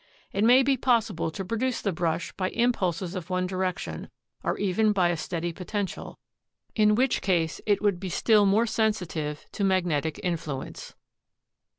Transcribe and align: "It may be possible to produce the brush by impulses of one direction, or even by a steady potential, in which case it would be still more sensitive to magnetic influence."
"It 0.31 0.43
may 0.43 0.63
be 0.63 0.77
possible 0.77 1.29
to 1.29 1.45
produce 1.45 1.79
the 1.79 1.91
brush 1.91 2.31
by 2.31 2.49
impulses 2.49 3.13
of 3.13 3.29
one 3.29 3.45
direction, 3.45 4.09
or 4.43 4.57
even 4.57 4.93
by 4.93 5.09
a 5.09 5.15
steady 5.15 5.53
potential, 5.53 6.17
in 6.75 6.95
which 6.95 7.21
case 7.21 7.61
it 7.67 7.83
would 7.83 7.99
be 7.99 8.09
still 8.09 8.47
more 8.47 8.65
sensitive 8.65 9.45
to 9.51 9.63
magnetic 9.63 10.19
influence." 10.23 10.95